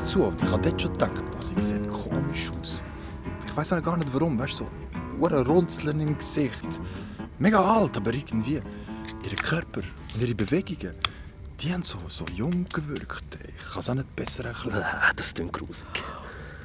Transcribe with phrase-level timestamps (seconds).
[0.00, 0.24] mich zu.
[0.24, 2.82] Und ich habe dort schon gedacht, boah, sie sieht komisch aus.
[3.46, 4.66] Ich weiß auch gar nicht warum, weißt du,
[5.20, 6.64] so ein Runzeln im Gesicht.
[7.38, 8.54] Mega alt, aber irgendwie
[9.30, 9.80] ihr Körper
[10.14, 10.94] und ihre Bewegungen,
[11.60, 13.38] die haben so, so jung gewirkt.
[13.56, 14.84] Ich kann es auch nicht besser erklären.
[15.16, 15.86] Das klingt grusig.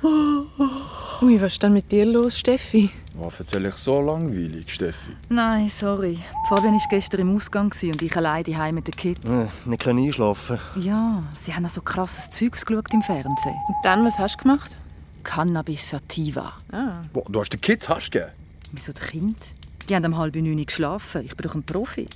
[0.04, 2.92] Ui, was ist denn mit dir los, Steffi?
[3.16, 5.12] Was erzähle ich so langweilig, Steffi?
[5.30, 6.18] Nein, sorry.
[6.50, 9.30] Fabian war gestern im Ausgang und ich alleine daheim mit den Kids.
[9.30, 10.58] Äh, nicht können einschlafen.
[10.80, 13.56] Ja, sie haben noch so krasses Zeugs geschaut im Fernsehen.
[13.68, 14.76] Und dann, was hast du gemacht?
[15.24, 16.54] Cannabis sativa.
[16.72, 17.04] Ah.
[17.14, 18.32] Boah, du hast den Kids hast du gegeben?
[18.72, 19.40] Wieso die Kinder?
[19.88, 21.22] Die haben um halb neun geschlafen.
[21.24, 22.08] Ich bin doch ein Profi.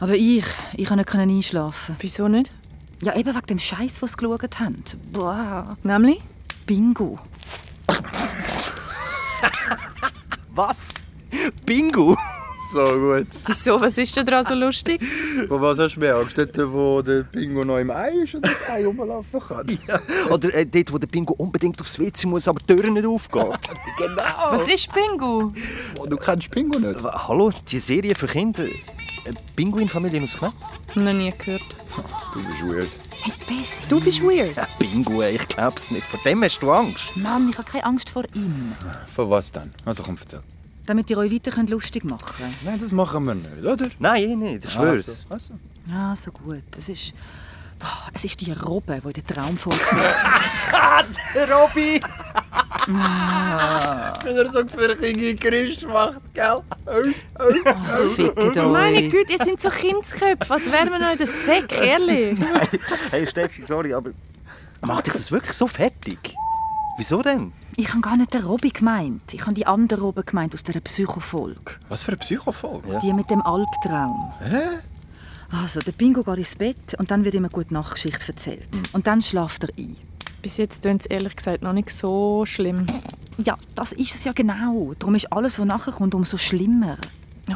[0.00, 1.96] Aber ich, ich konnte nicht einschlafen.
[2.00, 2.50] Wieso nicht?
[3.00, 4.84] Ja, eben wegen dem Scheiß, was sie geschaut haben.
[5.12, 5.78] Boah.
[5.82, 6.20] Nämlich?
[6.66, 7.18] Bingo.
[10.54, 10.88] Was?
[11.66, 12.16] Bingo?
[12.72, 13.28] So gut.
[13.46, 13.78] Wieso?
[13.80, 15.00] Was ist denn daran so lustig?
[15.48, 16.36] Von was hast du mehr Angst?
[16.36, 19.66] Dort, wo der Pingo noch im Ei ist und das Ei rumlaufen kann?
[19.86, 20.00] Ja.
[20.32, 23.44] Oder äh, dort, wo der Bingo unbedingt aufs WC muss, aber die Tür nicht aufgeht.
[23.98, 24.22] genau.
[24.50, 25.52] Was ist Bingo?
[25.94, 27.00] Boah, du kennst Pingo nicht?
[27.04, 28.64] Hallo, die Serie für Kinder.
[28.64, 28.72] Äh,
[29.54, 30.54] Pinguinfamilie aus Knecht?
[30.96, 31.62] Noch nie gehört.
[32.32, 32.88] Du bist weird.
[33.24, 33.82] Hey, Bessie.
[33.88, 34.54] Du bist weird.
[34.54, 36.06] Ja, Bingo, ich glaub's nicht.
[36.06, 37.16] Vor dem hast du Angst.
[37.16, 38.74] Mann, ich habe keine Angst vor ihm.
[39.14, 39.70] Von was denn?
[39.86, 40.42] Also komm, erzähl.
[40.84, 42.62] Damit ihr euch weiter lustig machen könnt.
[42.62, 43.88] Nein, das machen wir nicht, oder?
[43.98, 45.24] Nein, eh nicht, ich schwör's.
[45.30, 45.60] Also, also.
[45.88, 46.64] Ja, so gut.
[46.76, 47.14] Es ist...
[47.78, 49.80] Boah, es ist die Robbe, die in den Traum folgt.
[51.50, 52.02] Robby!
[52.86, 56.60] Wenn er so gefürchtige Geräusche macht, gell?
[58.14, 58.56] Fickt euch.
[58.66, 62.38] Meine Güte, ihr sind so Kindsköpfe, als wären wir noch in der Säck, ehrlich.
[63.10, 64.10] Hey Steffi, sorry, aber
[64.82, 66.34] macht dich das wirklich so fertig?
[66.98, 67.52] Wieso denn?
[67.76, 69.32] Ich habe gar nicht den Robby gemeint.
[69.32, 71.72] Ich habe die andere Robbe gemeint aus dieser Psychofolge.
[71.88, 72.92] Was für eine Psychofolge?
[72.92, 73.00] Ja.
[73.00, 74.32] Die mit dem Albtraum.
[74.40, 74.62] Hä?
[75.50, 78.68] Also, der Bingo geht ins Bett und dann wird ihm eine gute Nachtgeschichte erzählt.
[78.92, 79.96] Und dann schlaft er ein.
[80.44, 82.86] Bis jetzt klingt es ehrlich gesagt noch nicht so schlimm.
[83.38, 84.92] Ja, das ist es ja genau.
[84.98, 86.98] Darum ist alles, was nachher kommt, umso schlimmer.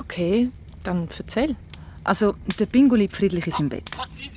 [0.01, 0.49] Okay,
[0.85, 1.55] dann erzähl.
[2.03, 3.91] Also, der Bingo liegt friedlich in seinem Bett.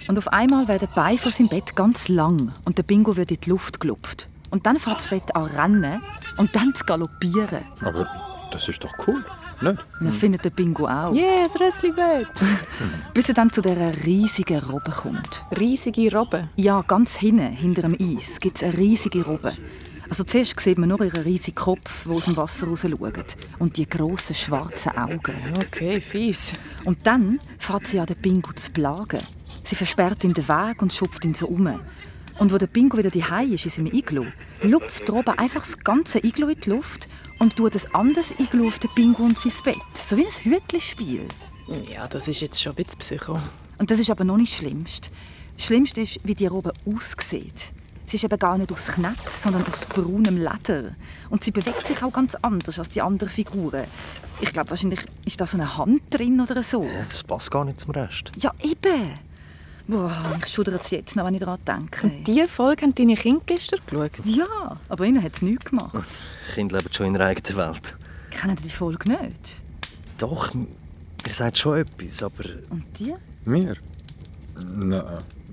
[0.10, 3.32] Und auf einmal werden die Beine von seinem Bett ganz lang und der Bingo wird
[3.32, 4.28] in die Luft gelupft.
[4.50, 6.02] Und dann fährt das Bett an rennen
[6.36, 7.64] und dann zu galoppieren.
[7.80, 8.06] Aber
[8.52, 9.24] das ist doch cool,
[9.62, 9.78] nicht?
[10.00, 11.14] Und das findet der Bingo auch.
[11.14, 12.28] Yeah, das Rösslibett.
[13.14, 15.44] Bis er dann zu dieser riesigen Robbe kommt.
[15.58, 16.50] Riesige Robben.
[16.56, 19.54] Ja, ganz hinten, hinter dem Eis, gibt es eine riesige Robbe.
[20.10, 23.38] Also zuerst sieht man nur ihren riesigen Kopf, der aus dem Wasser raus schaut.
[23.60, 25.36] Und die grossen schwarzen Augen.
[25.58, 26.52] Okay, fies.
[26.84, 29.22] Und dann fährt sie an den Bingo zu plagen.
[29.64, 31.80] Sie versperrt ihm den Weg und schupft ihn so um.
[32.40, 34.26] Und wo der Bingo wieder daheim ist in seinem Iglu,
[34.64, 37.08] lupft die Robbe einfach das ganze Iglu in die Luft
[37.42, 38.16] und tut ein
[38.68, 39.78] auf den Bingo und sein Bett.
[39.96, 41.28] So wie ein Hütlispiel.
[41.92, 43.40] Ja, das ist jetzt schon ein bisschen Psycho.
[43.80, 45.10] Und das ist aber noch nicht das Schlimmste.
[45.56, 47.72] Das Schlimmste ist, wie die Robbe aussieht.
[48.06, 50.96] Sie ist eben gar nicht aus Knett, sondern aus braunem Leder.
[51.30, 53.86] Und sie bewegt sich auch ganz anders als die anderen Figuren.
[54.40, 56.88] Ich glaube, wahrscheinlich ist da so eine Hand drin oder so.
[57.08, 58.32] Das passt gar nicht zum Rest.
[58.38, 59.14] Ja, eben.
[59.88, 62.12] Boah, mich schudert es jetzt noch, wenn ich daran denke.
[62.26, 64.12] Diese Folge haben deine Kinder gestern geschaut.
[64.26, 66.20] Ja, aber ihnen hat es nichts gemacht.
[66.54, 67.96] Kinder leben schon in ihrer eigenen Welt.
[68.30, 69.58] Kennen die die Folge nicht?
[70.18, 70.68] Doch, mir
[71.30, 72.44] sagt schon etwas, aber...
[72.70, 73.14] Und die?
[73.46, 73.76] Wir?
[74.66, 75.04] Nein.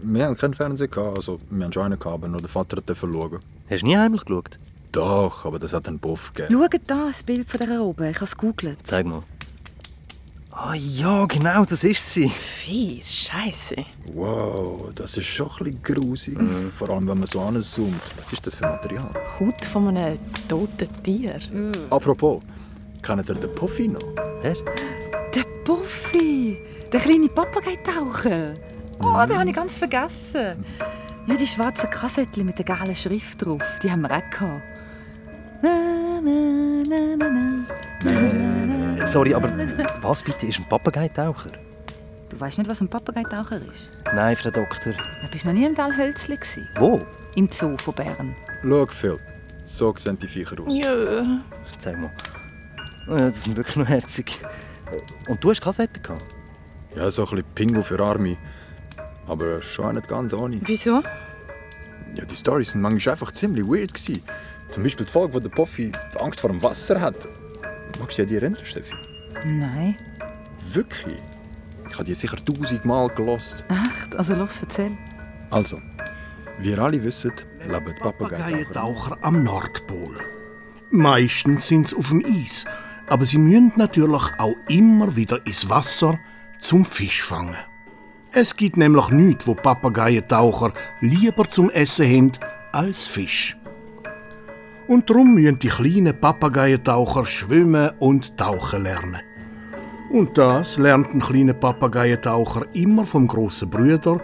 [0.01, 2.95] Wir haben keinen Fernseher, also wir haben schon einen, gehabt, aber nur der Vater durfte
[2.95, 3.41] schauen.
[3.69, 4.59] Hast du nie heimlich geschaut?
[4.93, 6.55] Doch, aber das hat einen Buff gegeben.
[6.55, 8.09] Schaut da, das Bild von dieser Robbe.
[8.11, 8.79] Ich habe es gegoogelt.
[8.85, 9.23] Zeig mal.
[10.61, 12.29] Ah ja, genau, das ist sie.
[12.29, 13.77] Fies, scheiße.
[14.13, 16.39] Wow, das ist schon ein bisschen grusig.
[16.77, 18.03] Vor allem, wenn man so anzoomt.
[18.17, 19.09] Was ist das für Material?
[19.39, 20.19] Haut von einem
[20.49, 21.39] toten Tier.
[21.91, 22.43] Apropos,
[23.03, 24.03] kennt ihr den Puffy noch?
[24.43, 24.57] Wer?
[25.33, 26.59] Der Buffy!
[26.93, 28.55] Der kleine Papageitaucher!
[28.99, 30.65] Oh, den habe ich ganz vergessen.
[31.29, 34.63] Ja, die schwarzen Kassettchen mit der geilen Schrift drauf, die haben wir auch gehabt.
[35.63, 37.65] Na, na, na, na,
[38.03, 38.48] na.
[39.09, 39.51] Sorry, aber
[40.03, 41.51] was bitte ist ein Papageitaucher?
[42.29, 43.89] Du weißt nicht, was ein Papageitaucher ist?
[44.15, 44.93] Nein, Frau Doktor.
[44.93, 46.69] Du bist noch nie im Dalhölzli gewesen?
[46.77, 47.01] Wo?
[47.35, 48.37] Im Zoo von Bern.
[48.63, 49.19] Schau, Phil.
[49.65, 50.75] So sehen die Viecher aus.
[50.75, 50.93] Ja.
[51.79, 52.11] Zeig mal.
[53.09, 54.39] Oh ja, das sind wirklich noch herzig.
[55.27, 56.25] Und du hast Kassetten gehabt?
[56.95, 58.37] Ja, so ein bisschen Pingu für Arme.
[59.27, 60.61] Aber schon auch nicht ganz ohne.
[60.65, 61.03] Wieso?
[62.15, 63.95] Ja, die Storys waren manchmal einfach ziemlich weird.
[63.95, 64.23] Gewesen.
[64.69, 67.27] Zum Beispiel die Folge, wo der Puffy die Angst vor dem Wasser hat.
[67.99, 68.95] Magst du an die erinnern, Steffi?
[69.45, 69.97] Nein.
[70.73, 71.19] Wirklich?
[71.89, 73.65] Ich habe die sicher tausendmal gelost.
[73.69, 74.15] Echt?
[74.17, 74.93] Also los, erzähl.
[75.51, 75.81] Also,
[76.59, 77.95] wie ihr alle wisst, leben.
[78.01, 80.17] Papageientaucher am Nordpol.
[80.91, 82.65] Meistens sind sie auf dem Eis,
[83.09, 86.19] aber sie müssen natürlich auch immer wieder ins Wasser
[86.61, 87.57] zum Fisch fangen.
[88.33, 92.33] Es gibt nämlich nichts, wo Papageientaucher lieber zum Essen haben
[92.73, 93.58] als Fisch.
[94.89, 99.21] Und darum müssen die kleinen Papageientaucher schwimmen und tauchen lernen.
[100.11, 104.21] Und das lernt ein kleiner Papageientaucher immer vom großen Brüder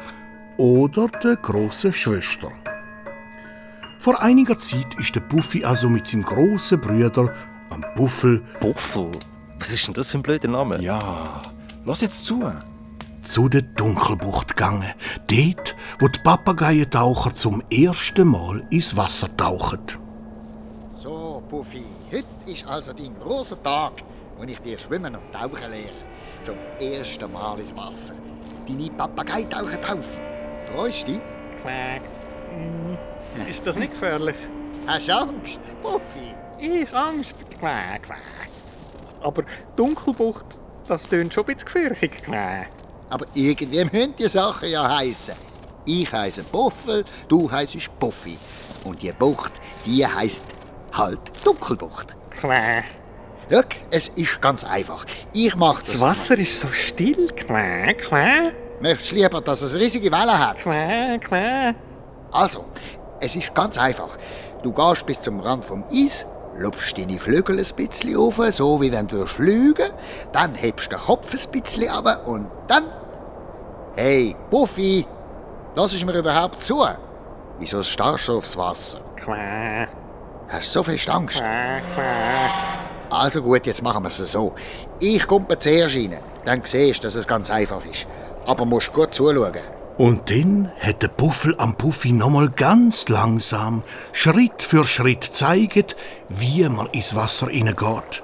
[0.56, 2.50] oder der großen Schwester.
[3.98, 7.34] Vor einiger Zeit ist der Puffy also mit seinem großen Brüder
[7.68, 9.10] am Buffel Buffel?
[9.58, 10.80] Was ist denn das für ein blöder Name?
[10.80, 10.98] Ja,
[11.84, 12.42] lass jetzt zu.
[13.22, 14.92] zu der Dunkelbucht gegangen.
[15.26, 20.03] Dort, wo die Papageientaucher zum ersten Mal ins Wasser tauchen.
[21.48, 23.92] Puffy, heute ist also dein großer Tag,
[24.36, 25.92] wo ich dir schwimmen und tauchen lehre.
[26.42, 28.14] Zum ersten Mal ins Wasser.
[28.66, 30.16] Deine Papageitauchen-Taufe.
[30.72, 31.20] Freust du dich?
[31.62, 32.02] Quack.
[32.50, 32.98] Hm,
[33.48, 34.36] Ist das nicht gefährlich?
[34.86, 36.34] Hast du Angst, Puffy?
[36.58, 37.44] Ich Angst.
[37.58, 38.18] Quack, quack.
[39.22, 39.42] Aber
[39.76, 42.10] Dunkelbucht, das tönt schon ein bisschen gefährlich.
[42.22, 42.68] Quack.
[43.10, 45.34] Aber irgendwie müssen die Sachen ja heissen.
[45.86, 48.38] Ich heiße Puffel, du heisst Puffy.
[48.84, 49.52] Und die Bucht,
[49.84, 50.44] die heisst
[50.96, 52.16] halt Dunkelbucht.
[52.30, 52.84] Quack.
[53.50, 53.60] Schau,
[53.90, 55.04] es ist ganz einfach.
[55.32, 55.92] Ich mach das.
[55.92, 57.28] Das Wasser ist so still.
[57.36, 58.54] Quack, quack.
[58.80, 60.58] Möchtest du lieber, dass es riesige Wellen hat?
[60.58, 61.76] Quack, quack.
[62.32, 62.64] Also,
[63.20, 64.16] es ist ganz einfach.
[64.62, 66.26] Du gehst bis zum Rand vom Eis,
[66.56, 69.90] lupfst deine Flügel ein bisschen auf, so wie wenn du fliegen,
[70.32, 72.84] dann hebst du den Kopf ein bisschen ab und dann...
[73.94, 75.06] Hey, Buffy,
[75.76, 76.84] lass mir überhaupt zu?
[77.58, 79.00] Wieso starrst du aufs Wasser?
[79.16, 79.88] Quack,
[80.48, 81.42] Hast du so fest Angst?
[83.10, 84.54] Also gut, jetzt machen wir es so.
[85.00, 88.06] Ich komme zuerst rein, dann siehst du, dass es ganz einfach ist.
[88.46, 89.54] Aber musst gut zuschauen.
[89.96, 95.94] Und dann hat der Puffel am Puffy nochmal ganz langsam, Schritt für Schritt zeigt,
[96.28, 98.22] wie man ins Wasser hineingeht.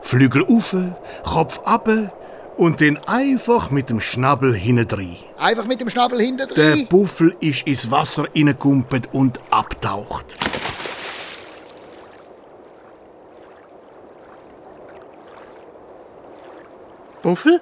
[0.00, 0.74] Flügel auf,
[1.24, 1.88] Kopf ab
[2.56, 5.16] und dann einfach mit dem Schnabel hinein.
[5.38, 6.86] Einfach mit dem Schnabel hinter Der.
[6.86, 10.24] Puffel ist ins Wasser hineingekumpelt und abtaucht.
[17.22, 17.60] Buffel?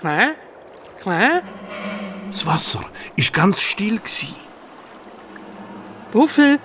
[0.00, 0.36] Quack,
[1.02, 1.42] quack.
[2.30, 2.80] Das Wasser
[3.16, 4.34] ist ganz still gsi.
[6.12, 6.58] Buffel,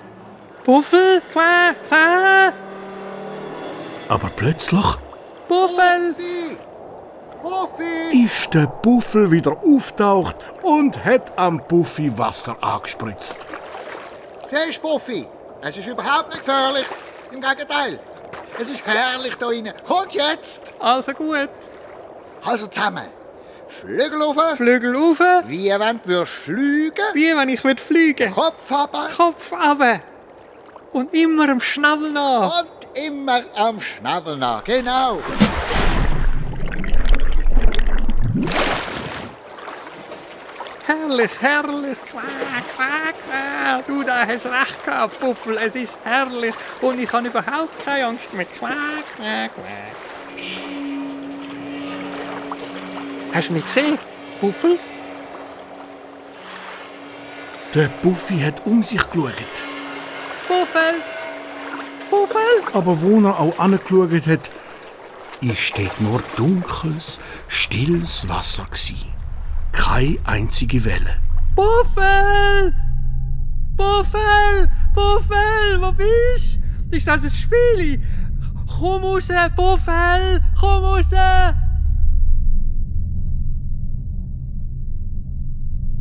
[0.64, 2.54] Buffel, quack, quack.
[4.08, 4.86] Aber plötzlich
[5.48, 6.14] Buffel.
[7.42, 8.24] Puffy!
[8.24, 13.38] ist der Puffel wieder auftaucht und hat am Puffy Wasser angespritzt.
[14.48, 15.28] Siehst du, Puffy?
[15.62, 16.86] Es ist überhaupt nicht gefährlich.
[17.30, 18.00] Im Gegenteil.
[18.60, 19.74] Es ist herrlich da drinnen.
[19.86, 20.62] Kommst jetzt?
[20.80, 21.50] Also gut.
[22.46, 23.06] Also zusammen.
[23.68, 27.04] Flügel auf, Flügel rauf, wie wenn du fliegen.
[27.14, 30.00] wie wenn ich würd fliegen Kopf runter Kopf runter.
[30.92, 32.60] Und immer am Schnabel nach.
[32.60, 34.62] und immer am Schnabel nach.
[34.62, 35.18] Genau.
[40.86, 41.98] Herrlich, herrlich.
[42.12, 42.22] Quack,
[42.76, 43.86] quack, quack.
[43.88, 45.58] Du, da hast recht gehabt, Buffel.
[45.58, 46.54] Es ist herrlich.
[46.80, 48.46] Und ich habe überhaupt keine Angst mehr.
[48.46, 48.72] Quack,
[49.16, 50.75] quack, quack.
[53.36, 53.98] Hast du mich gesehen,
[54.40, 54.78] Buffel?
[57.74, 59.34] Der Puffy hat um sich geschaut.
[60.48, 61.02] Buffel!
[62.10, 62.40] Buffel!
[62.72, 64.40] Aber wo er auch angeschaut hat,
[65.42, 68.96] ist dort nur dunkles, stilles Wasser gsi.
[69.72, 71.18] Keine einzige Welle.
[71.54, 72.74] Buffel!
[73.76, 74.70] Buffel!
[74.94, 75.78] Buffel!
[75.78, 76.96] Wo bist du?
[76.96, 78.00] Ist das ein Spiel?
[78.78, 80.40] Komm raus, Buffel!
[80.58, 81.10] Komm raus!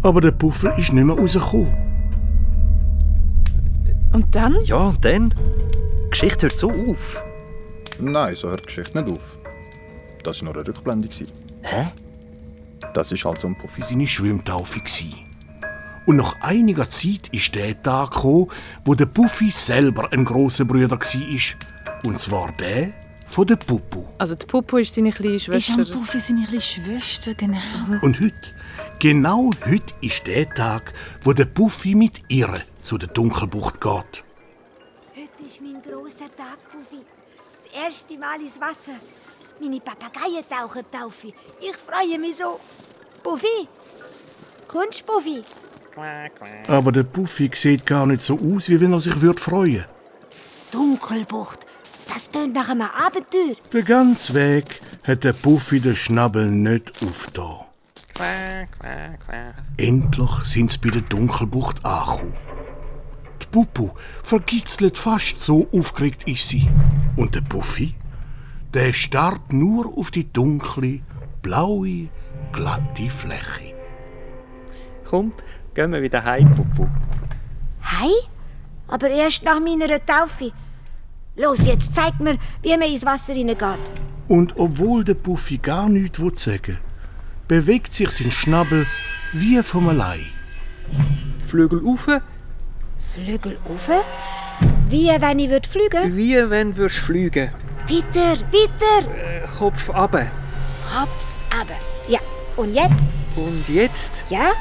[0.06, 1.74] Aber der Puffel ist nicht mehr rausgekommen.
[4.14, 4.56] Und dann?
[4.64, 5.34] Ja, und dann?
[6.06, 7.24] Die Geschichte hört so auf.
[8.00, 9.36] Nein, so hört die Geschichte nicht auf.
[10.24, 11.10] Das war nur eine Rückblende.
[11.64, 11.88] Hä?
[12.94, 13.82] Das ist also ein Puffy.
[13.82, 15.12] seine Schwimmtaufe gsi.
[16.06, 18.52] Und nach einiger Zeit ist der Tag gekommen,
[18.86, 21.40] wo der Puffy selber ein großer Bruder gsi
[22.06, 22.94] Und zwar der
[23.28, 24.06] von der Pupu.
[24.20, 25.84] Also die Puppe ist seine kleine Ist am Schwester.
[25.84, 27.58] Puffy seine kleine Schwester, genau.
[28.02, 28.34] Und heute,
[29.00, 34.24] genau heute ist der Tag, wo der Puffy mit ihr zu der Dunkelbucht geht.
[35.16, 37.04] Heute ist mein grosser Tag, Puffy.
[37.56, 39.00] Das erste Mal ins Wasser.
[39.60, 41.34] Meine Papageien tauchen Taufe.
[41.62, 42.60] Ich freue mich so.
[43.24, 43.68] Puffy?
[44.68, 45.06] Kommst
[45.96, 46.70] quack.
[46.70, 49.86] Aber der Puffy sieht gar nicht so aus, wie wenn er sich würde freuen.
[50.72, 51.60] Dunkelbucht.
[52.08, 53.56] Das tönt nach einem Abenteuer.
[53.74, 57.66] Den ganzen Weg hat der Puffy den Schnabel nicht aufgetan.
[59.78, 62.34] Endlich sind sie bei der Dunkelbucht angekommen.
[63.42, 63.90] Die Pupu
[64.24, 66.70] vergitzelt fast so aufgeregt ist sie.
[67.18, 67.96] Und der Puffy,
[68.74, 71.02] der starrt nur auf die dunkle,
[71.42, 72.08] blaue,
[72.54, 73.74] glatte Fläche.
[75.10, 75.34] Komm,
[75.74, 76.88] gehen wir wieder heim, Pupu.
[77.84, 78.12] Hei?
[78.88, 80.54] Aber erst nach meiner Taufe.
[81.36, 83.92] Los, jetzt zeig mir, wie man ins Wasser hineingeht.
[84.30, 86.78] Und obwohl der Puffy gar nichts will sagen
[87.48, 88.86] bewegt sich sein Schnabel
[89.34, 90.26] wie vom allein.
[91.44, 92.08] Flügel auf,
[92.98, 93.90] Flügel auf?
[94.88, 96.16] Wie wenn ich würd fliegen?
[96.16, 97.50] wie wenn du fliegen
[97.88, 99.16] Weiter, weiter.
[99.16, 100.32] äh, Kopf runter.
[100.92, 101.26] Kopf
[101.62, 101.78] aber.
[102.08, 102.20] Ja,
[102.56, 103.08] und jetzt?
[103.36, 104.54] Und jetzt Ja,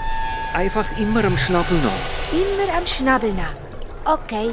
[0.52, 1.92] einfach immer am Schnabel nach.
[2.32, 3.54] immer am Schnabel nach.
[4.04, 4.50] Okay.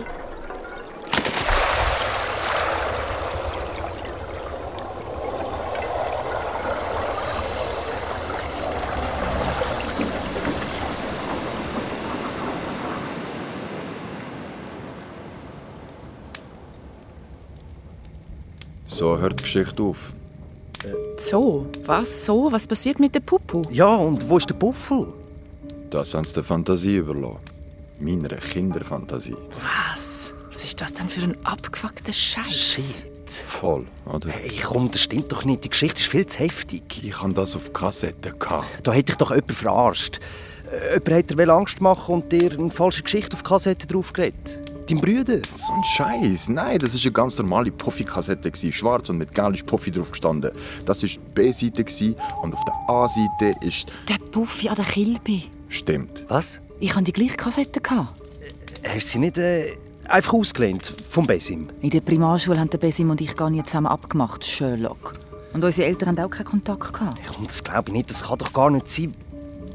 [19.01, 20.13] So hört die Geschichte auf.
[21.17, 22.51] So, was so?
[22.51, 23.63] Was passiert mit dem Pupu?
[23.72, 25.08] Ja, und wo ist der Buffel?
[25.89, 27.39] Das haben sie der Fantasie überlassen.
[28.00, 29.36] Meiner Kinderfantasie.
[29.96, 30.31] Was?
[30.51, 33.01] Was ist das denn für ein abgefuckter Scheiß?
[33.48, 34.29] Voll, oder?
[34.29, 35.63] Hey, komm, das stimmt doch nicht.
[35.63, 37.03] Die Geschichte ist viel zu heftig.
[37.03, 38.34] Ich hatte das auf Kassette.
[38.38, 38.67] Gehabt.
[38.84, 40.20] Da hätte ich doch jemand verarscht.
[40.72, 43.88] Äh, Jemand hat dir wollte Angst machen und dir eine falsche Geschichte auf die Kassette
[43.88, 44.60] draufgelegt.
[44.88, 45.40] Dein Brüder.
[45.56, 46.50] So ein Scheiß.
[46.50, 48.52] Nein, das war eine ganz normale Puffy-Kassette.
[48.72, 50.52] Schwarz und mit gelb ist Puffy drauf gestanden.
[50.86, 53.92] Das war die B-Seite und auf der A-Seite ist.
[54.10, 55.44] Der Buffy an der Kilbe.
[55.70, 56.26] Stimmt.
[56.28, 56.60] Was?
[56.80, 57.80] Ich hatte die gleiche Kassette.
[57.80, 58.14] gehabt.
[58.84, 59.74] Hast du sie nicht äh,
[60.08, 61.70] einfach ausgelehnt vom Besim?
[61.82, 65.14] In der Primarschule haben der Besim und ich gar nicht zusammen abgemacht, Sherlock.
[65.54, 67.20] Und unsere Eltern haben auch keinen Kontakt gehabt.
[67.28, 68.10] Komm, das glaube ich nicht.
[68.10, 69.14] Das kann doch gar nicht sein.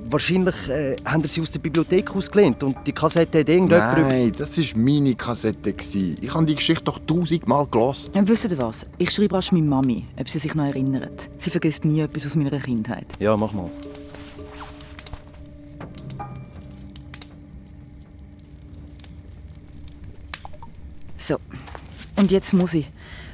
[0.09, 4.09] Wahrscheinlich äh, haben sie aus der Bibliothek ausgelehnt und die Kassette hat irgendjemand...
[4.09, 5.73] Nein, das war meine Kassette.
[5.73, 6.17] gewesen.
[6.21, 8.15] Ich habe die Geschichte doch tausendmal gelost.
[8.15, 8.87] Dann wisst ihr was?
[8.99, 11.29] Ich schreibe rasch meine Mami, ob sie sich noch erinnert.
[11.39, 13.07] Sie vergisst nie etwas aus meiner Kindheit.
[13.19, 13.71] Ja, mach mal.
[21.19, 21.37] So,
[22.17, 22.87] und jetzt muss ich.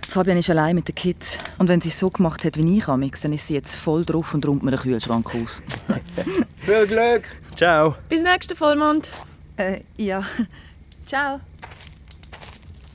[0.08, 1.38] Fabian ist allein mit den Kids.
[1.58, 4.04] Und wenn sie es so gemacht hat wie ich amix, dann ist sie jetzt voll
[4.04, 5.62] drauf und räumt mir den Kühlschrank aus.
[6.64, 7.24] Viel Glück.
[7.56, 7.94] Ciao.
[8.08, 9.08] Bis nächsten Vollmond.
[9.56, 10.24] äh, ja.
[11.06, 11.40] Ciao.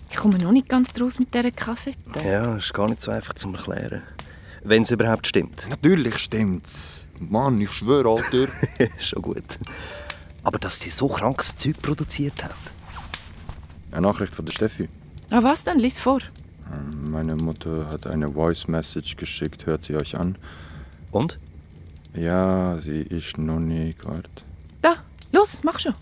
[0.09, 1.97] Ich komme noch nicht ganz draus mit dieser Kassette.
[2.25, 4.01] Ja, ist gar nicht so einfach zu erklären.
[4.63, 5.67] Wenn es überhaupt stimmt.
[5.69, 7.05] Natürlich stimmt's.
[7.19, 8.47] Mann, ich schwöre, Alter.
[8.99, 9.43] Schon gut.
[10.43, 12.51] Aber dass sie so krankes Zeug produziert hat.
[13.91, 14.89] Eine Nachricht von der Steffi.
[15.29, 15.79] Ah, was denn?
[15.79, 16.19] Lies vor.
[17.09, 19.65] Meine Mutter hat eine Voice Message geschickt.
[19.65, 20.37] Hört sie euch an?
[21.11, 21.37] Und?
[22.13, 24.05] Ja, sie ist noch nicht.
[24.05, 24.29] Warte.
[24.81, 24.95] Da,
[25.31, 25.95] los, mach schon.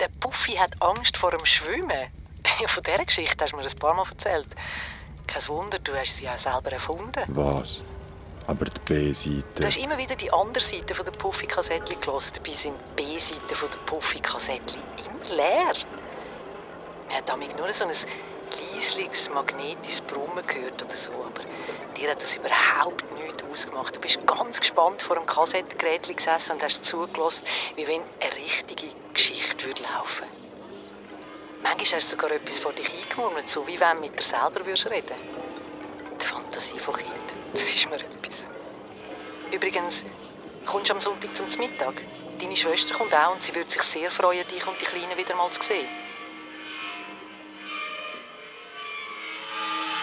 [0.00, 2.08] Der Puffy hat Angst vor dem Schwimmen.
[2.66, 4.48] Von dieser Geschichte hast du mir ein paar Mal erzählt.
[5.26, 7.22] Kein Wunder, du hast sie ja selber erfunden.
[7.28, 7.82] Was?
[8.46, 9.44] Aber die B-Seite.
[9.56, 12.34] Du hast immer wieder die andere Seite von der Puffy-Kassettli gehört.
[12.34, 15.74] Dabei sind die B-Seiten von der Puffy-Kassettli immer leer.
[17.08, 17.90] Man hat damit nur so ein
[18.74, 21.10] leisliches, magnetisches Brummen gehört oder so.
[21.12, 21.42] Aber
[21.96, 23.96] dir hat das überhaupt nichts ausgemacht.
[23.96, 27.44] Du bist ganz gespannt vor dem Kassettengerät gesessen und hast zugelassen,
[27.76, 30.26] wie wenn eine richtige Geschichte würde laufen
[31.62, 34.64] Manchmal hast du sogar etwas vor dich eingemurmelt, so wie wenn du mit dir selber
[34.64, 35.16] würdest reden
[36.20, 38.46] Die Fantasie von Kind, das ist mir etwas.
[39.50, 40.04] Übrigens,
[40.64, 42.04] kommst du am Sonntag zum Mittag?
[42.40, 45.34] Deine Schwester kommt auch und sie würde sich sehr freuen, dich und die Kleinen wieder
[45.34, 45.88] mal zu sehen.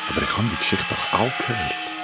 [0.10, 1.96] Aber ich habe die Geschichte doch auch gehört.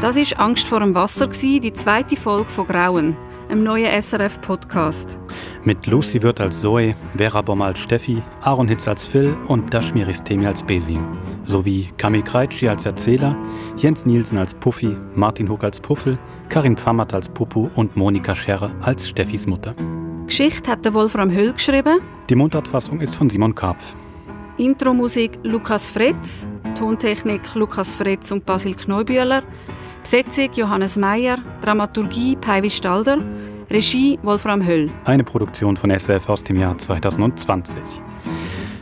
[0.00, 3.16] Das ist Angst vor dem Wasser, die zweite Folge von Grauen,
[3.48, 5.19] einem neuen SRF-Podcast.
[5.62, 10.08] Mit Lucy Wirth als Zoe, Vera Bomm als Steffi, Aaron Hitz als Phil und Dashmir
[10.08, 11.04] Istemi als Besim.
[11.44, 13.36] Sowie Kami Kreitschi als Erzähler,
[13.76, 18.70] Jens Nielsen als Puffy, Martin Huck als Puffel, Karin Pfammert als Pupu und Monika Scherre
[18.80, 19.74] als Steffis Mutter.
[20.26, 22.00] Geschichte hat der Wolfram Höll geschrieben,
[22.30, 23.94] Die Mundartfassung ist von Simon Karpf.
[24.56, 29.42] Intromusik Lukas Fritz, Tontechnik Lukas Fritz und Basil Kneubühler,
[30.02, 33.18] Besetzung Johannes Meyer, Dramaturgie Peivi Stalder,
[33.72, 34.90] Regie Wolfram Höll.
[35.04, 37.78] Eine Produktion von SRF aus dem Jahr 2020.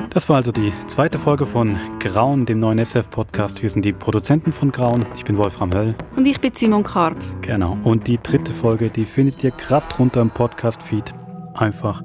[0.09, 3.63] Das war also die zweite Folge von Grauen, dem neuen SF-Podcast.
[3.63, 5.05] Wir sind die Produzenten von Grauen.
[5.15, 5.95] Ich bin Wolfram Höll.
[6.17, 7.23] Und ich bin Simon Karpf.
[7.43, 7.77] Genau.
[7.85, 11.13] Und die dritte Folge, die findet ihr gerade drunter im Podcast-Feed.
[11.53, 12.03] Einfach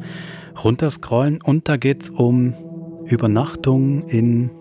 [0.62, 2.54] runterscrollen und da geht's um
[3.06, 4.52] Übernachtungen in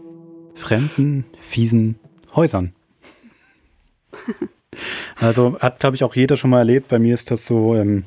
[0.55, 1.99] fremden, fiesen
[2.37, 2.73] Häusern.
[5.21, 6.89] Also hat, glaube ich, auch jeder schon mal erlebt.
[6.89, 8.05] Bei mir ist das so, ähm,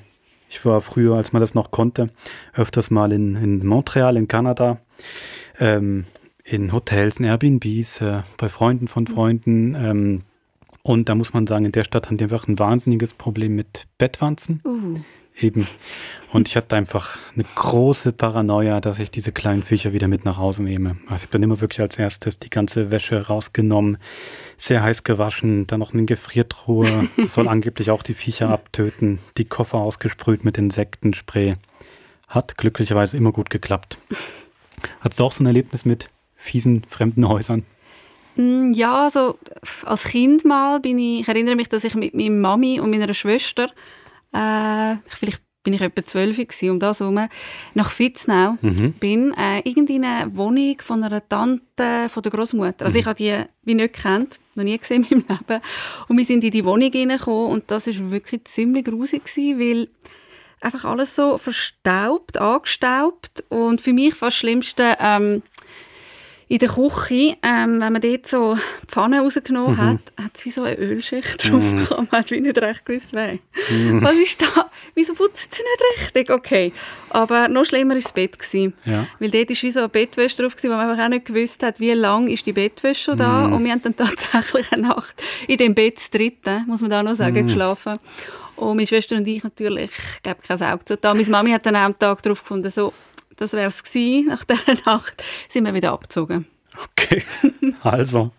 [0.55, 2.07] ich war früher, als man das noch konnte,
[2.53, 4.79] öfters mal in, in Montreal in Kanada,
[5.59, 6.05] ähm,
[6.43, 9.75] in Hotels, in Airbnbs, äh, bei Freunden von Freunden.
[9.75, 10.21] Ähm,
[10.81, 13.87] und da muss man sagen, in der Stadt haben die einfach ein wahnsinniges Problem mit
[13.97, 14.61] Bettwanzen.
[14.63, 14.99] Uh.
[15.37, 15.67] Eben.
[16.31, 20.37] Und ich hatte einfach eine große Paranoia, dass ich diese kleinen Viecher wieder mit nach
[20.37, 20.97] Hause nehme.
[21.07, 23.97] Also ich habe dann immer wirklich als erstes die ganze Wäsche rausgenommen,
[24.57, 26.87] sehr heiß gewaschen, dann noch eine Gefriertruhe.
[27.17, 31.53] Das soll angeblich auch die Viecher abtöten, die Koffer ausgesprüht mit Insektenspray.
[32.27, 33.97] Hat glücklicherweise immer gut geklappt.
[35.01, 37.63] Hattest du auch so ein Erlebnis mit fiesen fremden Häusern?
[38.35, 39.37] Mm, Ja, also
[39.85, 43.13] als Kind mal bin ich, ich erinnere mich, dass ich mit meiner Mami und meiner
[43.13, 43.67] Schwester,
[44.35, 47.27] äh, vielleicht bin ich etwa zwölf gewesen, um das herum,
[47.73, 48.93] nach Fitznau Mhm.
[48.93, 52.85] bin, äh, irgendwie in eine Wohnung von einer Tante von der Großmutter.
[52.85, 55.61] Also ich habe die wie nicht gekannt, noch nie gesehen in meinem Leben.
[56.07, 59.87] Und wir sind in die Wohnung reingekommen und das ist wirklich ziemlich grusig gewesen, weil
[60.61, 65.41] einfach alles so verstaubt, angestaubt und für mich fast das Schlimmste ähm,
[66.47, 69.81] in der Küche, ähm, wenn man dort so die Pfanne rausgenommen Mhm.
[69.81, 71.49] hat, hat es wie so eine Ölschicht Mhm.
[71.49, 72.07] drauf gekommen.
[72.11, 73.39] Man hat wie nicht recht gewusst, wer.
[73.71, 74.03] Mhm.
[74.03, 74.69] Was ist da?
[74.93, 76.29] Wieso putzt sie nicht richtig?
[76.29, 76.71] Okay.
[77.09, 78.37] Aber noch schlimmer war das Bett.
[78.37, 78.73] Gewesen.
[78.85, 79.07] Ja.
[79.19, 81.63] Weil dort war wie so eine Bettwäsche drauf, gewesen, wo man einfach auch nicht gewusst
[81.63, 83.47] hat, wie lang ist die Bettwäsche schon da.
[83.47, 83.53] Mhm.
[83.53, 85.15] Und wir haben dann tatsächlich eine Nacht
[85.47, 87.47] in dem Bett zu dritten, muss man da noch sagen, Mhm.
[87.47, 87.99] geschlafen.
[88.55, 90.95] Und meine Schwester und ich natürlich, ich gebe kein Auge zu.
[90.95, 91.13] Da.
[91.13, 92.93] Meine Mami hat dann auch am Tag darauf gefunden, so,
[93.37, 94.27] das wäre es gewesen.
[94.27, 96.47] Nach dieser Nacht sind wir wieder abgezogen.
[97.83, 98.31] Also,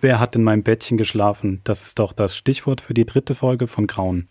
[0.00, 1.60] wer hat in meinem Bettchen geschlafen?
[1.64, 4.28] Das ist doch das Stichwort für die dritte Folge von Grauen.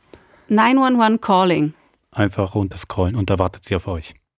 [0.50, 1.74] 911 Calling.
[2.12, 4.16] Einfach runterscrollen und da wartet sie auf euch.